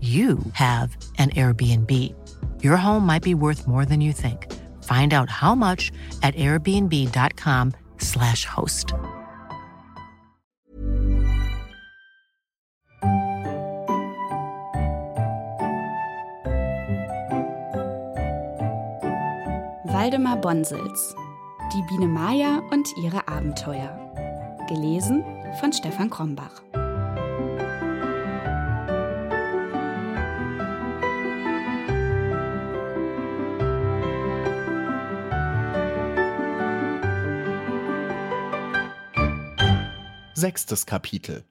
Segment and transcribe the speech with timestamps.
[0.00, 1.90] you have an Airbnb.
[2.62, 4.50] Your home might be worth more than you think.
[4.84, 8.94] Find out how much at airbnb.com/slash host.
[19.84, 21.14] Waldemar Bonsels
[21.72, 23.94] Die Biene Maya und ihre Abenteuer.
[24.68, 25.24] Gelesen
[25.60, 26.62] von Stefan Krombach.
[40.40, 41.44] Sechstes Kapitel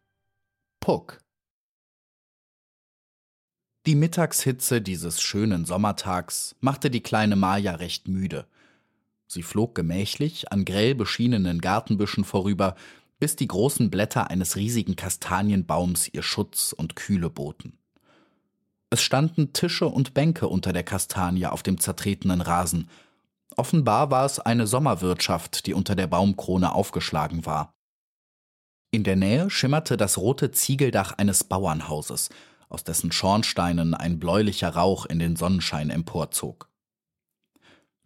[0.79, 1.21] Puck
[3.85, 8.47] Die Mittagshitze dieses schönen Sommertags machte die kleine Maja recht müde.
[9.27, 12.75] Sie flog gemächlich an grell beschienenen Gartenbüschen vorüber,
[13.19, 17.77] bis die großen Blätter eines riesigen Kastanienbaums ihr Schutz und Kühle boten.
[18.89, 22.89] Es standen Tische und Bänke unter der Kastanie auf dem zertretenen Rasen.
[23.55, 27.75] Offenbar war es eine Sommerwirtschaft, die unter der Baumkrone aufgeschlagen war.
[28.91, 32.29] In der Nähe schimmerte das rote Ziegeldach eines Bauernhauses,
[32.69, 36.69] aus dessen Schornsteinen ein bläulicher Rauch in den Sonnenschein emporzog.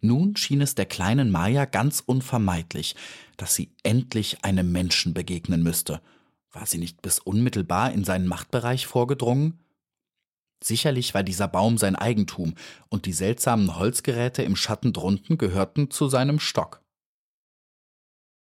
[0.00, 2.94] Nun schien es der kleinen Maja ganz unvermeidlich,
[3.38, 6.02] dass sie endlich einem Menschen begegnen müsste.
[6.52, 9.58] War sie nicht bis unmittelbar in seinen Machtbereich vorgedrungen?
[10.62, 12.54] Sicherlich war dieser Baum sein Eigentum,
[12.90, 16.82] und die seltsamen Holzgeräte im Schatten drunten gehörten zu seinem Stock.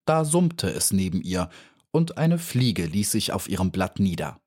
[0.05, 1.49] Da summte es neben ihr,
[1.93, 4.41] und eine Fliege ließ sich auf ihrem Blatt nieder.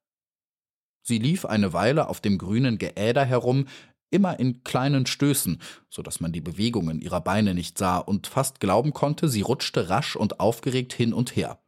[1.02, 3.68] Sie lief eine Weile auf dem grünen Geäder herum,
[4.10, 8.60] immer in kleinen Stößen, so dass man die Bewegungen ihrer Beine nicht sah und fast
[8.60, 11.60] glauben konnte, sie rutschte rasch und aufgeregt hin und her.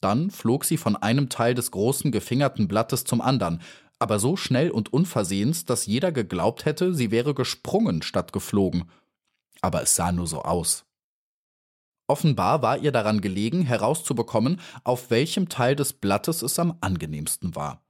[0.00, 3.62] Dann flog sie von einem Teil des großen gefingerten Blattes zum andern,
[3.98, 8.90] aber so schnell und unversehens, dass jeder geglaubt hätte, sie wäre gesprungen statt geflogen.
[9.60, 10.86] Aber es sah nur so aus.
[12.10, 17.84] Offenbar war ihr daran gelegen, herauszubekommen, auf welchem Teil des Blattes es am angenehmsten war.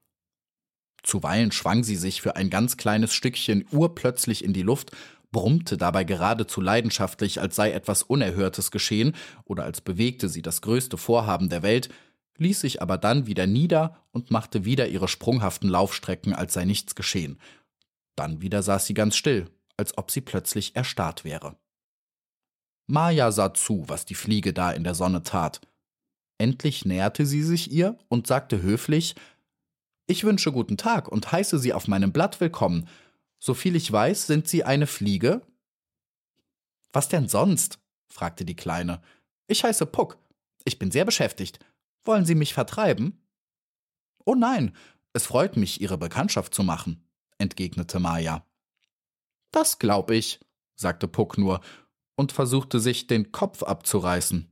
[1.03, 4.91] Zuweilen schwang sie sich für ein ganz kleines Stückchen urplötzlich in die Luft,
[5.33, 10.99] brummte dabei geradezu leidenschaftlich, als sei etwas Unerhörtes geschehen oder als bewegte sie das größte
[10.99, 11.89] Vorhaben der Welt,
[12.37, 16.95] ließ sich aber dann wieder nieder und machte wieder ihre sprunghaften Laufstrecken, als sei nichts
[16.95, 17.41] geschehen.
[18.17, 21.57] Dann wieder saß sie ganz still, als ob sie plötzlich erstarrt wäre.
[22.91, 25.61] Maja sah zu, was die Fliege da in der Sonne tat.
[26.39, 29.15] Endlich näherte sie sich ihr und sagte höflich
[30.07, 32.89] Ich wünsche guten Tag und heiße Sie auf meinem Blatt willkommen.
[33.39, 35.43] Soviel ich weiß, sind Sie eine Fliege?
[36.93, 37.79] Was denn sonst?
[38.09, 39.01] fragte die Kleine.
[39.47, 40.19] Ich heiße Puck.
[40.65, 41.61] Ich bin sehr beschäftigt.
[42.05, 43.23] Wollen Sie mich vertreiben?
[44.25, 44.75] Oh nein,
[45.13, 47.05] Es freut mich, Ihre Bekanntschaft zu machen,
[47.39, 48.47] entgegnete Maya.
[49.51, 50.41] Das glaub ich,
[50.77, 51.61] sagte Puck nur
[52.21, 54.47] und versuchte sich den Kopf abzureißen.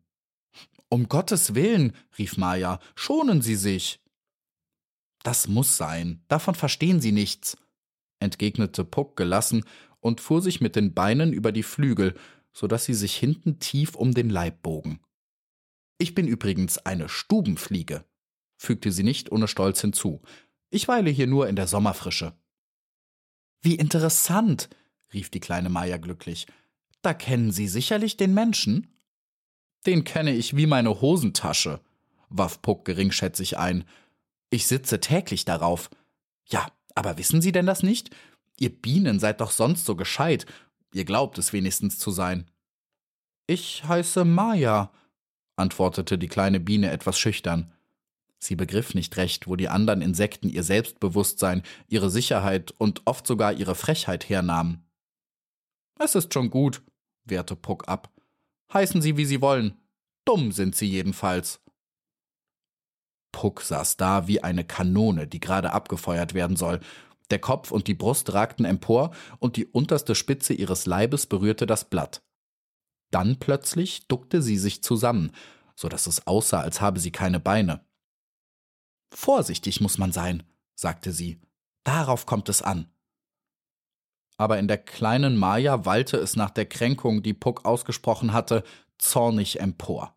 [0.88, 4.00] Um Gottes Willen, rief Maya, schonen Sie sich.
[5.22, 7.58] Das muss sein, davon verstehen Sie nichts,
[8.20, 9.64] entgegnete Puck gelassen
[10.00, 12.14] und fuhr sich mit den Beinen über die Flügel,
[12.54, 15.00] so dass sie sich hinten tief um den Leib bogen.
[15.98, 18.06] Ich bin übrigens eine Stubenfliege,
[18.56, 20.22] fügte sie nicht ohne Stolz hinzu.
[20.70, 22.32] Ich weile hier nur in der Sommerfrische.
[23.60, 24.70] Wie interessant,
[25.12, 26.46] rief die kleine Maya glücklich.
[27.02, 28.88] Da kennen Sie sicherlich den Menschen?
[29.86, 31.80] Den kenne ich wie meine Hosentasche,
[32.28, 33.84] warf Puck geringschätzig ein.
[34.50, 35.90] Ich sitze täglich darauf.
[36.46, 38.10] Ja, aber wissen Sie denn das nicht?
[38.58, 40.46] Ihr Bienen seid doch sonst so gescheit.
[40.92, 42.50] Ihr glaubt es wenigstens zu sein.
[43.46, 44.90] Ich heiße Maya,
[45.56, 47.72] antwortete die kleine Biene etwas schüchtern.
[48.38, 53.52] Sie begriff nicht recht, wo die anderen Insekten ihr Selbstbewusstsein, ihre Sicherheit und oft sogar
[53.52, 54.87] ihre Frechheit hernahmen.
[55.98, 56.82] Es ist schon gut,
[57.24, 58.12] wehrte Puck ab.
[58.72, 59.76] Heißen Sie, wie Sie wollen.
[60.24, 61.60] Dumm sind Sie jedenfalls.
[63.32, 66.80] Puck saß da wie eine Kanone, die gerade abgefeuert werden soll.
[67.30, 71.84] Der Kopf und die Brust ragten empor und die unterste Spitze ihres Leibes berührte das
[71.84, 72.22] Blatt.
[73.10, 75.32] Dann plötzlich duckte sie sich zusammen,
[75.74, 77.84] so dass es aussah, als habe sie keine Beine.
[79.14, 80.42] Vorsichtig muss man sein,
[80.74, 81.40] sagte sie.
[81.84, 82.90] Darauf kommt es an.
[84.38, 88.64] Aber in der kleinen Maya wallte es nach der Kränkung, die Puck ausgesprochen hatte,
[88.96, 90.14] zornig empor.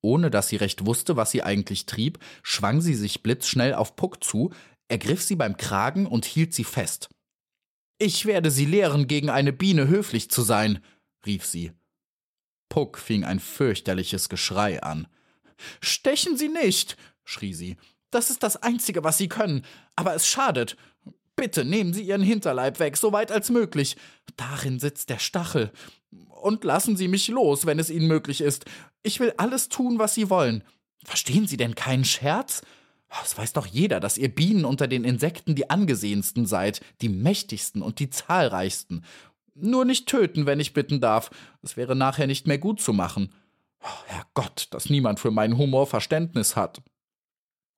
[0.00, 4.24] Ohne dass sie recht wusste, was sie eigentlich trieb, schwang sie sich blitzschnell auf Puck
[4.24, 4.50] zu,
[4.88, 7.10] ergriff sie beim Kragen und hielt sie fest.
[7.98, 10.82] Ich werde Sie lehren, gegen eine Biene höflich zu sein,
[11.24, 11.72] rief sie.
[12.68, 15.06] Puck fing ein fürchterliches Geschrei an.
[15.80, 17.76] Stechen Sie nicht, schrie sie.
[18.10, 19.64] Das ist das Einzige, was Sie können.
[19.96, 20.76] Aber es schadet.
[21.36, 23.96] Bitte nehmen Sie Ihren Hinterleib weg, so weit als möglich.
[24.36, 25.72] Darin sitzt der Stachel.
[26.28, 28.66] Und lassen Sie mich los, wenn es Ihnen möglich ist.
[29.02, 30.62] Ich will alles tun, was Sie wollen.
[31.04, 32.62] Verstehen Sie denn keinen Scherz?
[33.22, 37.82] Es weiß doch jeder, dass ihr Bienen unter den Insekten die angesehensten seid, die mächtigsten
[37.82, 39.04] und die zahlreichsten.
[39.54, 41.30] Nur nicht töten, wenn ich bitten darf.
[41.62, 43.32] Es wäre nachher nicht mehr gut zu machen.
[44.06, 46.82] Herrgott, dass niemand für meinen Humor Verständnis hat.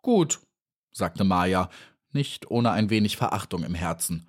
[0.03, 0.41] Gut,
[0.93, 1.69] sagte Maya,
[2.17, 4.29] nicht ohne ein wenig Verachtung im Herzen.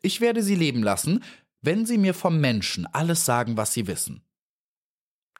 [0.00, 1.24] Ich werde Sie leben lassen,
[1.60, 4.22] wenn Sie mir vom Menschen alles sagen, was Sie wissen.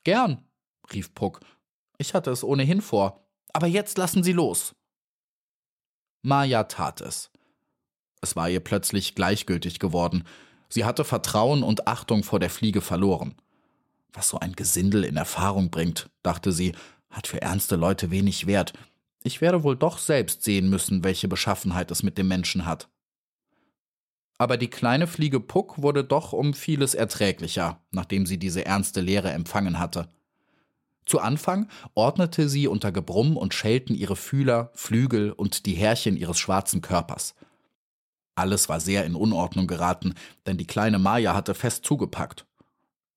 [0.03, 0.45] Gern,
[0.93, 1.41] rief Puck.
[1.99, 3.25] Ich hatte es ohnehin vor.
[3.53, 4.75] Aber jetzt lassen Sie los.
[6.23, 7.31] Maya tat es.
[8.21, 10.25] Es war ihr plötzlich gleichgültig geworden.
[10.69, 13.35] Sie hatte Vertrauen und Achtung vor der Fliege verloren.
[14.13, 16.75] Was so ein Gesindel in Erfahrung bringt, dachte sie,
[17.11, 18.73] hat für ernste Leute wenig Wert,
[19.25, 22.89] ich werde wohl doch selbst sehen müssen, welche Beschaffenheit es mit dem Menschen hat.
[24.39, 29.31] Aber die kleine Fliege Puck wurde doch um vieles erträglicher, nachdem sie diese ernste Lehre
[29.31, 30.09] empfangen hatte.
[31.07, 36.39] Zu Anfang ordnete sie unter Gebrumm und Schelten ihre Fühler, Flügel und die Härchen ihres
[36.39, 37.35] schwarzen Körpers.
[38.35, 40.15] Alles war sehr in Unordnung geraten,
[40.47, 42.47] denn die kleine Maya hatte fest zugepackt.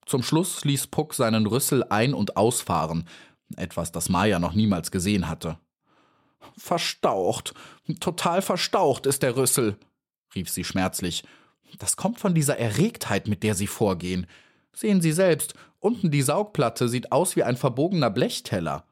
[0.05, 3.07] Zum Schluss ließ Puck seinen Rüssel ein- und ausfahren,
[3.55, 5.57] etwas, das Maya noch niemals gesehen hatte.
[6.57, 7.53] Verstaucht,
[7.99, 9.77] total verstaucht ist der Rüssel,
[10.33, 11.23] rief sie schmerzlich.
[11.79, 14.27] Das kommt von dieser Erregtheit, mit der Sie vorgehen.
[14.73, 18.85] Sehen Sie selbst, unten die Saugplatte sieht aus wie ein verbogener Blechteller.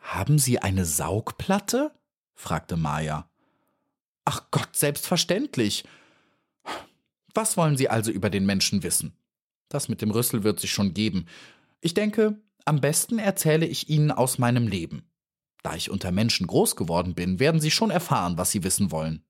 [0.00, 1.92] Haben Sie eine Saugplatte?
[2.34, 3.28] fragte Maya.
[4.24, 5.84] Ach Gott, selbstverständlich.
[7.34, 9.16] Was wollen Sie also über den Menschen wissen?
[9.68, 11.26] Das mit dem Rüssel wird sich schon geben.
[11.80, 15.08] Ich denke, am besten erzähle ich Ihnen aus meinem Leben.
[15.62, 19.24] Da ich unter Menschen groß geworden bin, werden Sie schon erfahren, was Sie wissen wollen.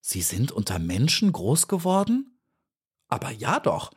[0.00, 2.38] Sie sind unter Menschen groß geworden?
[3.08, 3.92] Aber ja doch.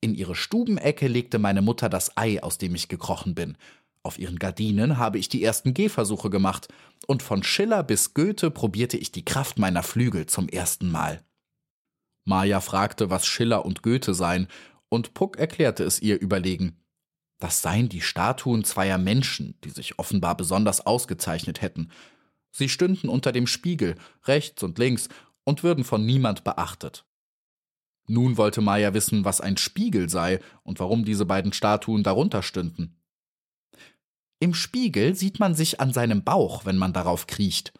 [0.00, 3.56] In ihre Stubenecke legte meine Mutter das Ei, aus dem ich gekrochen bin.
[4.02, 6.68] Auf ihren Gardinen habe ich die ersten Gehversuche gemacht,
[7.06, 11.24] und von Schiller bis Goethe probierte ich die Kraft meiner Flügel zum ersten Mal.
[12.24, 14.48] Maja fragte, was Schiller und Goethe seien,
[14.88, 16.83] und Puck erklärte es ihr überlegen.
[17.44, 21.90] Das seien die Statuen zweier Menschen, die sich offenbar besonders ausgezeichnet hätten.
[22.50, 25.10] Sie stünden unter dem Spiegel, rechts und links,
[25.44, 27.04] und würden von niemand beachtet.
[28.06, 32.96] Nun wollte Maya wissen, was ein Spiegel sei und warum diese beiden Statuen darunter stünden.
[34.40, 37.74] Im Spiegel sieht man sich an seinem Bauch, wenn man darauf kriecht,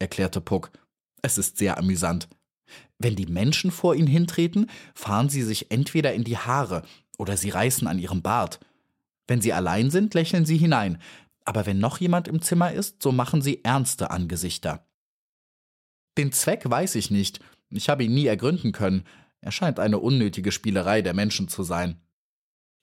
[0.00, 0.72] erklärte Puck.
[1.22, 2.28] Es ist sehr amüsant.
[2.98, 6.82] Wenn die Menschen vor ihn hintreten, fahren sie sich entweder in die Haare
[7.16, 8.58] oder sie reißen an ihrem Bart.
[9.26, 11.00] Wenn sie allein sind, lächeln sie hinein,
[11.44, 14.86] aber wenn noch jemand im Zimmer ist, so machen sie ernste Angesichter,
[16.16, 17.40] Den Zweck weiß ich nicht.
[17.70, 19.04] Ich habe ihn nie ergründen können.
[19.40, 22.00] Er scheint eine unnötige Spielerei der Menschen zu sein.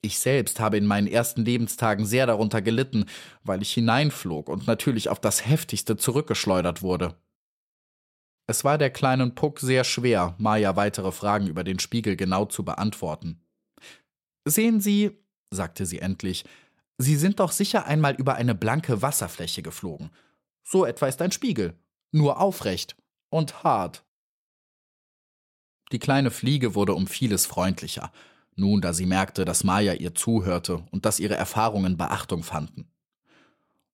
[0.04, 3.06] Ich selbst habe in meinen ersten Lebenstagen sehr darunter gelitten,
[3.44, 7.16] weil ich hineinflog und natürlich auf das heftigste zurückgeschleudert wurde.
[8.48, 12.66] Es war der kleinen Puck sehr schwer, Maya weitere Fragen über den Spiegel genau zu
[12.66, 13.46] beantworten.
[14.46, 15.12] Sehen Sie,
[15.52, 16.46] sagte sie endlich,
[16.98, 20.12] Sie sind doch sicher einmal über eine blanke Wasserfläche geflogen.
[20.64, 21.74] So etwa ist ein Spiegel,
[22.12, 22.96] nur aufrecht
[23.30, 24.04] und hart.
[25.92, 28.12] Die kleine Fliege wurde um vieles freundlicher,
[28.56, 32.88] nun da sie merkte, dass Maya ihr zuhörte und dass ihre Erfahrungen Beachtung fanden.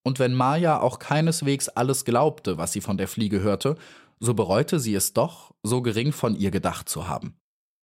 [0.04, 3.78] Und wenn Maya auch keineswegs alles glaubte, was sie von der Fliege hörte,
[4.20, 7.40] so bereute sie es doch, so gering von ihr gedacht zu haben.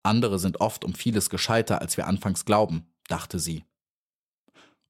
[0.03, 3.65] Andere sind oft um vieles gescheiter, als wir anfangs glauben, dachte sie.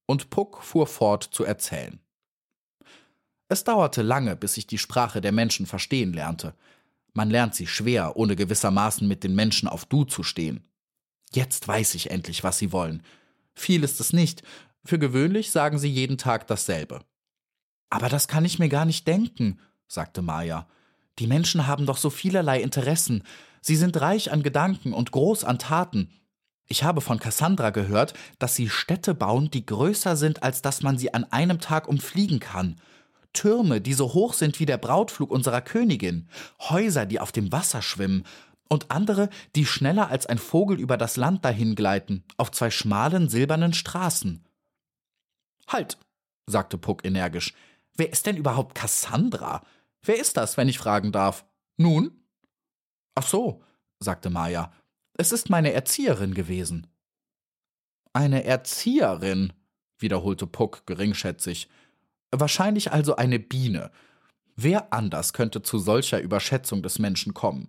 [0.06, 2.00] Und Puck fuhr fort zu erzählen.
[3.48, 6.54] Es dauerte lange, bis ich die Sprache der Menschen verstehen lernte.
[7.14, 10.68] Man lernt sie schwer, ohne gewissermaßen mit den Menschen auf Du zu stehen.
[11.32, 13.04] Jetzt weiß ich endlich, was sie wollen.
[13.56, 14.44] Viel ist es nicht.
[14.86, 17.02] Für gewöhnlich sagen sie jeden Tag dasselbe.
[17.90, 20.68] Aber das kann ich mir gar nicht denken, sagte Maya.
[21.18, 23.24] Die Menschen haben doch so vielerlei Interessen.
[23.62, 26.10] Sie sind reich an Gedanken und groß an Taten.
[26.72, 31.00] Ich habe von Cassandra gehört, dass sie Städte bauen, die größer sind, als dass man
[31.00, 32.80] sie an einem Tag umfliegen kann.
[33.34, 37.82] Türme, die so hoch sind wie der Brautflug unserer Königin, Häuser, die auf dem Wasser
[37.82, 38.24] schwimmen,
[38.70, 43.74] und andere, die schneller als ein Vogel über das Land dahingleiten, auf zwei schmalen silbernen
[43.74, 44.46] Straßen.
[45.68, 45.98] Halt,
[46.46, 47.56] sagte Puck energisch.
[47.96, 49.64] Wer ist denn überhaupt Cassandra?
[50.04, 51.46] Wer ist das, wenn ich fragen darf?
[51.78, 52.12] Nun?
[53.16, 53.64] Ach so,
[54.00, 54.72] sagte Maya.
[55.20, 56.88] Es ist meine Erzieherin gewesen.
[58.14, 59.52] Eine Erzieherin,
[59.98, 61.68] wiederholte Puck geringschätzig.
[62.32, 63.92] Wahrscheinlich also eine Biene.
[64.56, 67.68] Wer anders könnte zu solcher Überschätzung des Menschen kommen?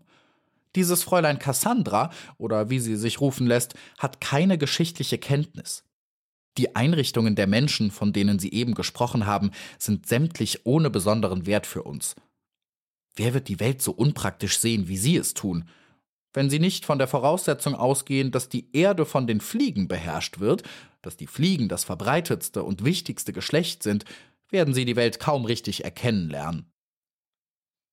[0.77, 5.83] Dieses Fräulein Cassandra, oder wie sie sich rufen lässt, hat keine geschichtliche Kenntnis.
[6.57, 11.67] Die Einrichtungen der Menschen, von denen Sie eben gesprochen haben, sind sämtlich ohne besonderen Wert
[11.67, 12.15] für uns.
[13.17, 15.69] Wer wird die Welt so unpraktisch sehen, wie Sie es tun?
[16.33, 20.63] Wenn Sie nicht von der Voraussetzung ausgehen, dass die Erde von den Fliegen beherrscht wird,
[21.03, 24.05] dass die Fliegen das verbreitetste und wichtigste Geschlecht sind,
[24.51, 26.73] werden Sie die Welt kaum richtig erkennen lernen.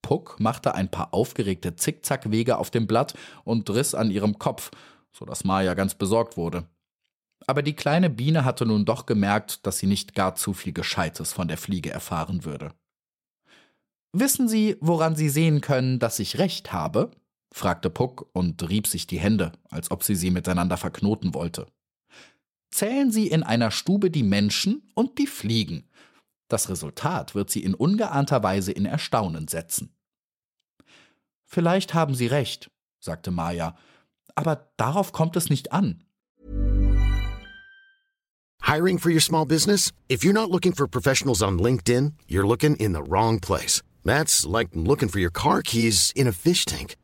[0.02, 3.14] Puck machte ein paar aufgeregte Zickzackwege auf dem Blatt
[3.44, 4.72] und riss an ihrem Kopf,
[5.12, 6.68] so dass Maya ganz besorgt wurde.
[7.46, 11.34] Aber die kleine Biene hatte nun doch gemerkt, dass sie nicht gar zu viel Gescheites
[11.34, 12.74] von der Fliege erfahren würde.
[14.14, 17.12] Wissen Sie, woran Sie sehen können, dass ich recht habe?
[17.52, 21.68] Fragte Puck und rieb sich die Hände, als ob sie sie miteinander verknoten wollte.
[22.70, 25.88] Zählen Sie in einer Stube die Menschen und die Fliegen,
[26.48, 29.94] das Resultat wird sie in ungeahnter Weise in Erstaunen setzen.
[31.46, 33.78] Vielleicht haben Sie recht, sagte Maya,
[34.36, 36.04] aber darauf kommt es nicht an.
[38.62, 39.92] Hiring for your small business?
[40.10, 43.82] If you're not looking for professionals on LinkedIn, you're looking in the wrong place.
[44.04, 46.96] That's like looking for your car keys in a fish tank.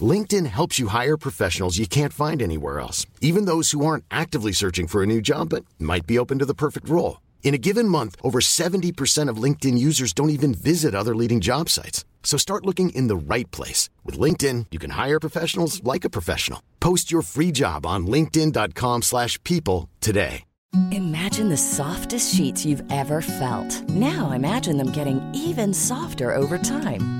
[0.00, 4.52] LinkedIn helps you hire professionals you can't find anywhere else, even those who aren't actively
[4.52, 7.20] searching for a new job but might be open to the perfect role.
[7.42, 11.68] In a given month, over 70% of LinkedIn users don't even visit other leading job
[11.68, 12.04] sites.
[12.22, 13.90] So start looking in the right place.
[14.04, 16.62] With LinkedIn, you can hire professionals like a professional.
[16.78, 20.44] Post your free job on linkedin.com slash people today.
[20.92, 23.88] Imagine the softest sheets you've ever felt.
[23.88, 27.19] Now imagine them getting even softer over time.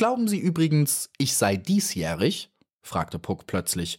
[0.00, 2.50] Glauben Sie übrigens, ich sei diesjährig?
[2.80, 3.98] fragte Puck plötzlich.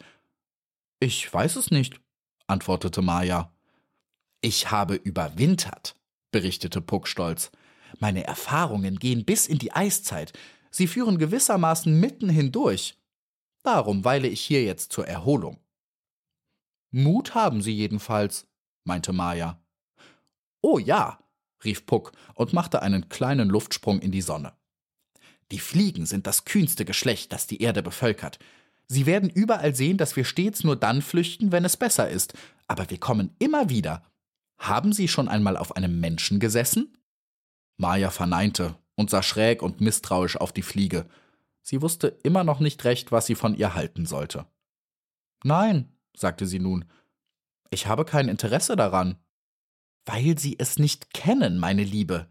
[0.99, 2.01] Ich weiß es nicht,
[2.47, 3.53] antwortete Maya.
[4.41, 5.95] Ich habe überwintert,
[6.31, 7.51] berichtete Puck stolz.
[7.99, 10.33] Meine Erfahrungen gehen bis in die Eiszeit.
[10.71, 12.97] Sie führen gewissermaßen mitten hindurch.
[13.61, 15.59] Darum weile ich hier jetzt zur Erholung.
[16.89, 18.47] Mut haben Sie jedenfalls,
[18.85, 19.61] meinte Maya.
[20.61, 21.19] Oh ja,
[21.63, 24.59] rief Puck und machte einen kleinen Luftsprung in die Sonne.
[25.51, 28.39] Die Fliegen sind das kühnste Geschlecht, das die Erde bevölkert.
[28.87, 32.33] Sie werden überall sehen, dass wir stets nur dann flüchten, wenn es besser ist,
[32.67, 34.05] aber wir kommen immer wieder.
[34.57, 36.97] Haben Sie schon einmal auf einem Menschen gesessen?
[37.77, 41.07] Maya verneinte, und sah schräg und misstrauisch auf die Fliege.
[41.63, 44.45] Sie wusste immer noch nicht recht, was sie von ihr halten sollte.
[45.43, 46.85] Nein, sagte sie nun,
[47.71, 49.17] ich habe kein Interesse daran.
[50.05, 52.27] Weil Sie es nicht kennen, meine Liebe.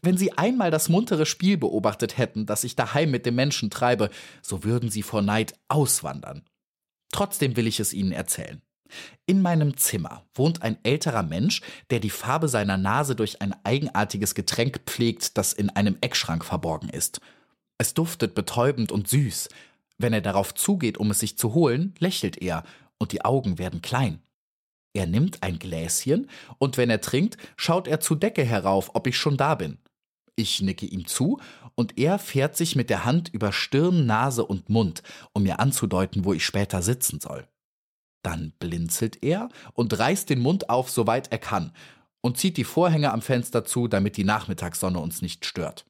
[0.00, 4.10] Wenn Sie einmal das muntere Spiel beobachtet hätten, das ich daheim mit dem Menschen treibe,
[4.42, 6.44] so würden Sie vor Neid auswandern.
[7.10, 8.62] Trotzdem will ich es Ihnen erzählen.
[9.26, 14.34] In meinem Zimmer wohnt ein älterer Mensch, der die Farbe seiner Nase durch ein eigenartiges
[14.34, 17.20] Getränk pflegt, das in einem Eckschrank verborgen ist.
[17.76, 19.48] Es duftet betäubend und süß.
[19.98, 22.64] Wenn er darauf zugeht, um es sich zu holen, lächelt er,
[22.98, 24.20] und die Augen werden klein.
[24.92, 26.28] Er nimmt ein Gläschen,
[26.58, 29.78] und wenn er trinkt, schaut er zur Decke herauf, ob ich schon da bin.
[30.38, 31.40] Ich nicke ihm zu,
[31.74, 35.02] und er fährt sich mit der Hand über Stirn, Nase und Mund,
[35.32, 37.48] um mir anzudeuten, wo ich später sitzen soll.
[38.22, 41.72] Dann blinzelt er und reißt den Mund auf, soweit er kann,
[42.20, 45.86] und zieht die Vorhänge am Fenster zu, damit die Nachmittagssonne uns nicht stört.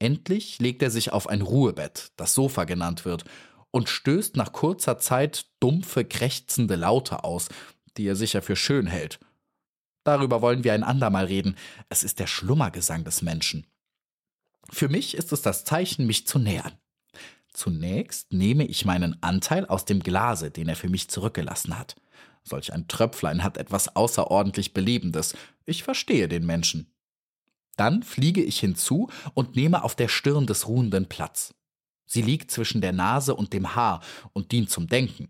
[0.00, 3.24] Endlich legt er sich auf ein Ruhebett, das Sofa genannt wird,
[3.70, 7.50] und stößt nach kurzer Zeit dumpfe, krächzende Laute aus,
[7.96, 9.20] die er sicher für schön hält.
[10.04, 11.56] Darüber wollen wir ein andermal reden.
[11.88, 13.66] Es ist der Schlummergesang des Menschen.
[14.70, 16.72] Für mich ist es das Zeichen, mich zu nähern.
[17.52, 21.96] Zunächst nehme ich meinen Anteil aus dem Glase, den er für mich zurückgelassen hat.
[22.42, 25.34] Solch ein Tröpflein hat etwas außerordentlich Belebendes.
[25.64, 26.92] Ich verstehe den Menschen.
[27.76, 31.54] Dann fliege ich hinzu und nehme auf der Stirn des Ruhenden Platz.
[32.06, 35.28] Sie liegt zwischen der Nase und dem Haar und dient zum Denken.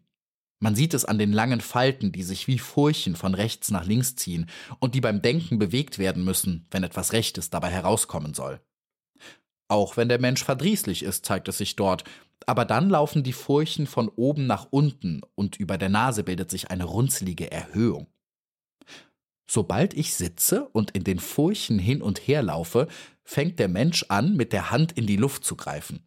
[0.60, 4.16] Man sieht es an den langen Falten, die sich wie Furchen von rechts nach links
[4.16, 4.46] ziehen
[4.78, 8.60] und die beim Denken bewegt werden müssen, wenn etwas Rechtes dabei herauskommen soll.
[9.68, 12.04] Auch wenn der Mensch verdrießlich ist, zeigt es sich dort,
[12.46, 16.70] aber dann laufen die Furchen von oben nach unten und über der Nase bildet sich
[16.70, 18.06] eine runzelige Erhöhung.
[19.46, 22.88] Sobald ich sitze und in den Furchen hin und her laufe,
[23.22, 26.06] fängt der Mensch an, mit der Hand in die Luft zu greifen.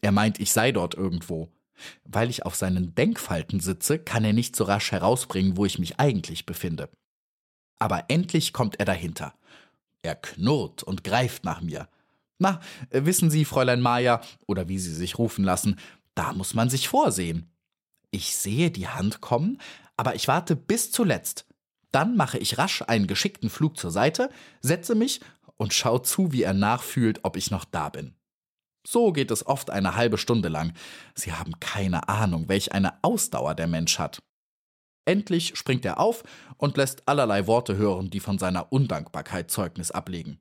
[0.00, 1.52] Er meint, ich sei dort irgendwo.
[2.04, 5.98] Weil ich auf seinen Denkfalten sitze, kann er nicht so rasch herausbringen, wo ich mich
[5.98, 6.88] eigentlich befinde.
[7.78, 9.34] Aber endlich kommt er dahinter.
[10.02, 11.88] Er knurrt und greift nach mir.
[12.38, 12.60] Na,
[12.90, 15.78] wissen Sie, Fräulein Maja, oder wie Sie sich rufen lassen,
[16.14, 17.50] da muss man sich vorsehen.
[18.10, 19.58] Ich sehe die Hand kommen,
[19.96, 21.46] aber ich warte bis zuletzt.
[21.90, 25.20] Dann mache ich rasch einen geschickten Flug zur Seite, setze mich
[25.56, 28.14] und schaue zu, wie er nachfühlt, ob ich noch da bin.
[28.86, 30.74] So geht es oft eine halbe Stunde lang.
[31.14, 34.22] Sie haben keine Ahnung, welch eine Ausdauer der Mensch hat.
[35.06, 36.22] Endlich springt er auf
[36.56, 40.38] und lässt allerlei Worte hören, die von seiner Undankbarkeit Zeugnis ablegen.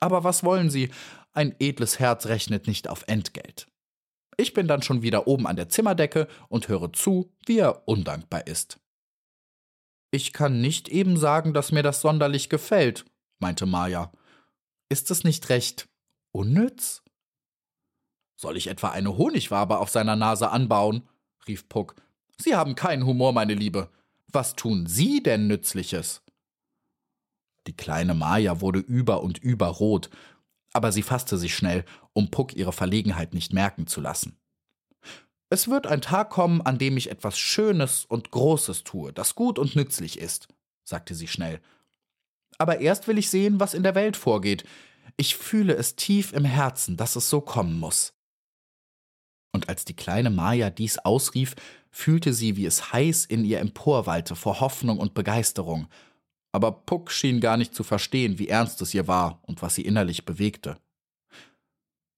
[0.00, 0.90] Aber was wollen Sie?
[1.32, 3.66] Ein edles Herz rechnet nicht auf Entgelt.
[4.36, 8.46] Ich bin dann schon wieder oben an der Zimmerdecke und höre zu, wie er undankbar
[8.46, 8.78] ist.
[10.10, 13.04] Ich kann nicht eben sagen, dass mir das sonderlich gefällt,
[13.40, 14.12] meinte Maja.
[14.88, 15.88] Ist es nicht recht
[16.32, 17.02] unnütz?
[18.40, 21.02] Soll ich etwa eine Honigwabe auf seiner Nase anbauen?
[21.48, 21.96] rief Puck.
[22.36, 23.90] Sie haben keinen Humor, meine Liebe.
[24.30, 26.22] Was tun Sie denn Nützliches?
[27.66, 30.08] Die kleine Maja wurde über und über rot,
[30.72, 34.38] aber sie fasste sich schnell, um Puck ihre Verlegenheit nicht merken zu lassen.
[35.50, 39.58] Es wird ein Tag kommen, an dem ich etwas Schönes und Großes tue, das gut
[39.58, 40.46] und nützlich ist,
[40.84, 41.60] sagte sie schnell.
[42.56, 44.64] Aber erst will ich sehen, was in der Welt vorgeht.
[45.16, 48.14] Ich fühle es tief im Herzen, dass es so kommen muss.
[49.52, 51.54] Und als die kleine Maja dies ausrief,
[51.90, 55.88] fühlte sie, wie es heiß in ihr emporwallte vor Hoffnung und Begeisterung.
[56.52, 59.82] Aber Puck schien gar nicht zu verstehen, wie ernst es ihr war und was sie
[59.82, 60.78] innerlich bewegte.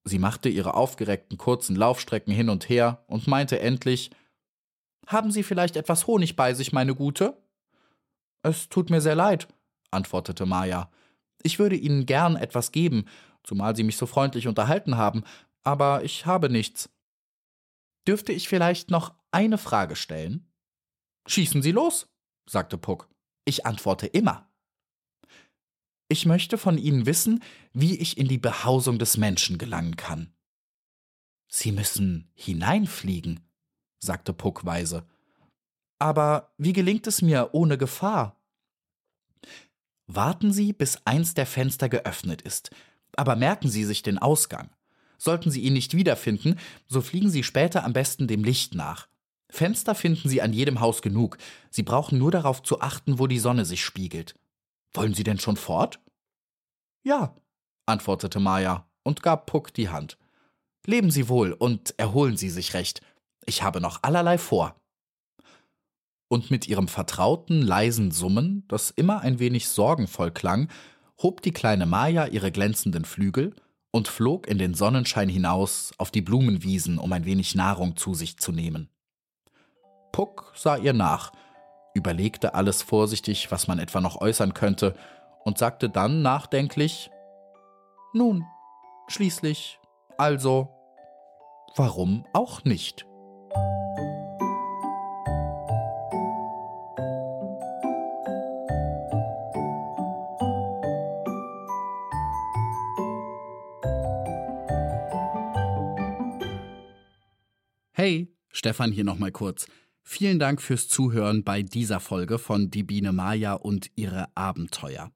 [0.05, 4.11] Sie machte ihre aufgereckten kurzen Laufstrecken hin und her und meinte endlich
[5.07, 7.37] Haben Sie vielleicht etwas Honig bei sich, meine Gute?
[8.43, 9.49] Es tut mir sehr leid,
[9.90, 10.90] antwortete Maja.
[11.43, 13.05] Ich würde Ihnen gern etwas geben,
[13.45, 15.25] zumal Sie mich so freundlich unterhalten haben,
[15.62, 16.88] aber ich habe nichts.
[18.07, 20.51] Dürfte ich vielleicht noch eine Frage stellen?
[21.27, 22.09] Schießen Sie los,
[22.49, 23.09] sagte Puck.
[23.45, 24.51] Ich antworte immer.
[26.09, 30.33] Ich möchte von Ihnen wissen, wie ich in die Behausung des Menschen gelangen kann.
[31.49, 33.41] Sie müssen hineinfliegen,
[34.01, 35.07] sagte Puck weise.
[35.99, 38.41] Aber wie gelingt es mir ohne Gefahr?
[40.07, 42.71] Warten Sie, bis eins der Fenster geöffnet ist,
[43.17, 44.71] aber merken Sie sich den Ausgang.
[45.20, 49.06] Sollten Sie ihn nicht wiederfinden, so fliegen Sie später am besten dem Licht nach.
[49.50, 51.37] Fenster finden Sie an jedem Haus genug.
[51.70, 54.35] Sie brauchen nur darauf zu achten, wo die Sonne sich spiegelt.
[54.94, 56.00] Wollen Sie denn schon fort?
[57.02, 57.37] Ja,
[57.85, 60.16] antwortete Maya und gab Puck die Hand.
[60.87, 63.02] Leben Sie wohl und erholen Sie sich recht.
[63.44, 64.80] Ich habe noch allerlei vor.
[66.28, 70.70] Und mit ihrem vertrauten, leisen Summen, das immer ein wenig sorgenvoll klang,
[71.20, 73.54] hob die kleine Maya ihre glänzenden Flügel
[73.90, 78.38] und flog in den Sonnenschein hinaus auf die Blumenwiesen, um ein wenig Nahrung zu sich
[78.38, 78.88] zu nehmen.
[80.12, 81.33] Puck sah ihr nach,
[81.94, 84.94] überlegte alles vorsichtig, was man etwa noch äußern könnte,
[85.44, 87.11] und sagte dann nachdenklich
[88.12, 88.44] Nun,
[89.09, 89.81] schließlich,
[90.18, 90.68] also,
[91.76, 93.07] warum auch nicht?
[108.53, 109.67] Stefan hier nochmal kurz.
[110.03, 115.13] Vielen Dank fürs Zuhören bei dieser Folge von Die Biene Maya und ihre Abenteuer.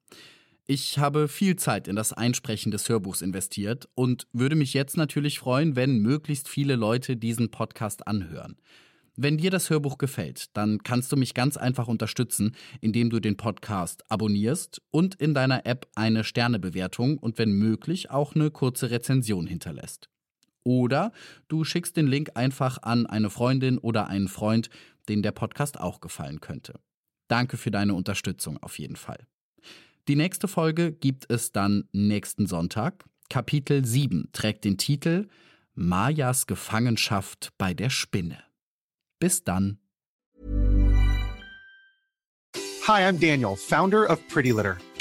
[0.67, 5.39] Ich habe viel Zeit in das Einsprechen des Hörbuchs investiert und würde mich jetzt natürlich
[5.39, 8.57] freuen, wenn möglichst viele Leute diesen Podcast anhören.
[9.17, 13.37] Wenn dir das Hörbuch gefällt, dann kannst du mich ganz einfach unterstützen, indem du den
[13.37, 19.47] Podcast abonnierst und in deiner App eine Sternebewertung und wenn möglich auch eine kurze Rezension
[19.47, 20.09] hinterlässt.
[20.65, 21.13] Oder
[21.49, 24.71] du schickst den Link einfach an eine Freundin oder einen Freund,
[25.09, 26.81] den der Podcast auch gefallen könnte.
[27.29, 29.27] Danke für deine Unterstützung auf jeden Fall.
[30.09, 33.05] Die nächste Folge gibt es dann nächsten Sonntag.
[33.31, 35.29] Kapitel 7 trägt den Titel
[35.75, 38.39] Mayas Gefangenschaft bei der Spinne.
[39.19, 39.79] Bis dann.
[42.87, 44.77] Hi, I'm Daniel, Founder of Pretty Litter.